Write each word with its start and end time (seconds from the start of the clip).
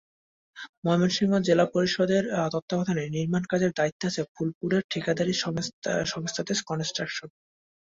ময়মনসিংহ 0.85 1.33
জেলা 1.47 1.65
পরিষদের 1.73 2.23
তত্ত্বাবধানে 2.53 3.03
নির্মাণকাজের 3.15 3.71
দায়িত্বে 3.75 4.05
আছে 4.07 4.21
ফুলপুরের 4.33 4.83
ঠিকাদারি 4.91 5.33
সংস্থা 6.13 6.41
দেশ 6.49 6.59
কনস্ট্রাকশন। 6.69 7.29